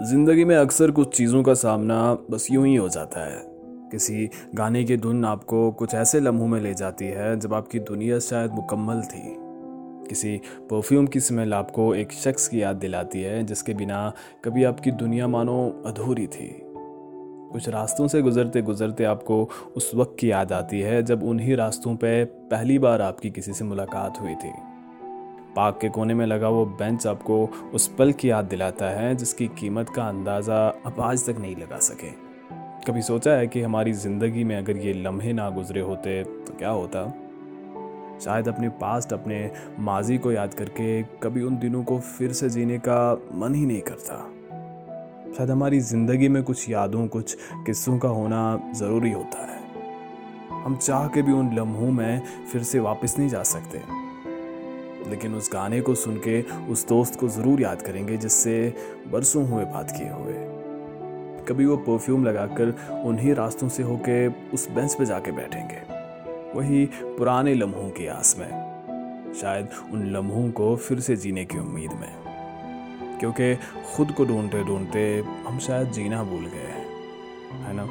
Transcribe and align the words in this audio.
زندگی 0.00 0.44
میں 0.44 0.56
اکثر 0.56 0.90
کچھ 0.90 1.16
چیزوں 1.16 1.42
کا 1.42 1.54
سامنا 1.54 2.14
بس 2.30 2.50
یوں 2.50 2.66
ہی 2.66 2.78
ہو 2.78 2.88
جاتا 2.88 3.26
ہے۔ 3.26 3.36
کسی 3.92 4.26
گانے 4.58 4.84
کی 4.84 4.96
دھن 4.96 5.24
آپ 5.24 5.46
کو 5.46 5.70
کچھ 5.70 5.94
ایسے 5.94 6.20
لمحوں 6.20 6.48
میں 6.48 6.60
لے 6.60 6.72
جاتی 6.72 7.12
ہے 7.12 7.36
جب 7.36 7.54
آپ 7.54 7.70
کی 7.70 7.78
دنیا 7.78 8.18
شاید 8.18 8.50
مکمل 8.50 9.02
تھی۔ 9.02 9.36
کسی 10.08 10.38
پرفیوم 10.68 11.06
کی 11.06 11.20
سمیل 11.20 11.52
آپ 11.52 11.72
کو 11.72 11.90
ایک 11.90 12.12
شخص 12.12 12.48
کی 12.48 12.58
یاد 12.58 12.74
دلاتی 12.82 13.24
ہے 13.24 13.42
جس 13.42 13.62
کے 13.62 13.74
بنا 13.74 14.10
کبھی 14.40 14.66
آپ 14.66 14.82
کی 14.82 14.90
دنیا 14.90 15.26
مانو 15.26 15.70
ادھوری 15.84 16.26
تھی۔ 16.26 16.50
کچھ 17.52 17.68
راستوں 17.68 18.08
سے 18.08 18.20
گزرتے 18.20 18.60
گزرتے 18.60 19.04
آپ 19.04 19.24
کو 19.24 19.48
اس 19.74 19.94
وقت 19.94 20.18
کی 20.18 20.28
یاد 20.28 20.52
آتی 20.52 20.84
ہے 20.84 21.02
جب 21.02 21.18
انہی 21.22 21.56
راستوں 21.56 21.96
پہ 21.96 22.24
پہلی 22.50 22.78
بار 22.78 23.00
آپ 23.00 23.20
کی 23.20 23.30
کسی 23.30 23.52
سے 23.52 23.64
ملاقات 23.64 24.20
ہوئی 24.20 24.34
تھی۔ 24.40 24.73
پاک 25.54 25.80
کے 25.80 25.88
کونے 25.88 26.14
میں 26.14 26.26
لگا 26.26 26.48
وہ 26.48 26.64
بینچ 26.64 27.06
آپ 27.06 27.24
کو 27.24 27.46
اس 27.72 27.96
پل 27.96 28.12
کی 28.12 28.28
یاد 28.28 28.42
دلاتا 28.50 29.02
ہے، 29.02 29.14
جس 29.14 29.34
کی 29.34 29.48
قیمت 29.54 29.90
کا 29.90 30.08
اندازہ 30.08 30.72
اب 30.84 31.00
آج 31.00 31.22
تک 31.22 31.40
نہیں 31.40 31.54
لگا 31.58 31.80
سکے۔ 31.80 32.10
کبھی 32.86 33.02
سوچا 33.02 33.38
ہے 33.38 33.46
کہ 33.46 33.64
ہماری 33.64 33.92
زندگی 33.92 34.44
میں 34.44 34.56
اگر 34.56 34.76
یہ 34.76 34.92
لمحے 34.92 35.32
نہ 35.32 35.50
گزرے 35.56 35.80
ہوتے 35.80 36.22
تو 36.24 36.52
کیا 36.58 36.72
ہوتا؟ 36.72 37.06
شاید 38.20 38.48
اپنے 38.48 38.68
پاسٹ 38.68 39.12
اپنے 39.12 39.48
ماضی 39.78 40.18
کو 40.18 40.32
یاد 40.32 40.48
کر 40.48 40.68
کے 40.68 41.02
کبھی 41.18 41.42
ان 41.42 41.62
دنوں 41.62 41.82
کو 41.82 42.00
پھر 42.18 42.32
سے 42.32 42.48
جینے 42.48 42.78
کا 42.78 43.14
من 43.30 43.54
ہی 43.54 43.64
نہیں 43.64 43.80
کرتا۔ 43.80 44.30
شاید 45.36 45.50
ہماری 45.50 45.80
زندگی 45.80 46.28
میں 46.28 46.42
کچھ 46.44 46.70
یادوں، 46.70 47.06
کچھ 47.10 47.36
قصوں 47.66 47.98
کا 47.98 48.08
ہونا 48.08 48.56
ضروری 48.74 49.14
ہوتا 49.14 49.46
ہے۔ 49.46 49.80
ہم 50.66 50.74
چاہ 50.80 51.08
کے 51.08 51.22
بھی 51.22 51.32
ان 51.32 51.48
لمحوں 51.54 51.90
میں 51.90 52.20
پھر 52.52 52.62
سے 52.62 52.78
واپس 52.78 53.18
نہیں 53.18 53.28
جا 53.28 53.44
سکتے۔ 53.44 53.78
لیکن 55.06 55.34
اس 55.34 55.52
گانے 55.52 55.80
کو 55.80 55.94
سن 55.94 56.16
کے 56.16 56.42
اس 56.66 56.88
دوست 56.88 57.20
کو 57.20 57.28
ضرور 57.28 57.58
یاد 57.58 57.76
کریں 57.76 58.08
گے، 58.08 58.16
جس 58.16 58.32
سے 58.32 58.70
برسوں 59.10 59.46
ہوئے، 59.46 59.64
بات 59.64 59.98
کیے 59.98 60.10
ہوئے۔ 60.10 60.50
کبھی 61.44 61.64
وہ 61.64 61.76
پرفیوم 61.76 62.24
لگا 62.24 62.46
کر 62.46 62.64
انہی 62.90 63.34
راستوں 63.34 63.68
سے 63.68 63.82
ہو 63.82 63.96
کے 63.96 64.28
اس 64.52 64.68
بینچ 64.74 64.96
پہ 64.96 65.04
جا 65.04 65.20
کے 65.20 65.32
بیٹھیں 65.32 65.68
گے۔ 65.70 65.94
وہی 66.54 66.86
پرانے 67.18 67.54
لمحوں 67.54 67.90
کی 67.90 68.08
آس 68.08 68.38
میں۔ 68.38 68.48
شاید 69.40 69.66
ان 69.90 70.12
لمحوں 70.12 70.52
کو 70.52 70.76
پھر 70.76 71.00
سے 71.00 71.16
جینے 71.16 71.44
کی 71.44 71.58
امید 71.58 71.92
میں۔ 71.92 72.24
کیونکہ 73.20 73.54
خود 73.84 74.14
کو 74.14 74.24
ڈھونڈتے 74.24 74.62
ڈھونڈتے 74.66 75.20
ہم 75.50 75.58
شاید 75.58 75.92
جینا 75.92 76.22
بھول 76.22 76.48
گئے 76.52 76.66
ہیں، 76.74 76.84
ہے 77.68 77.72
نا؟ 77.72 77.84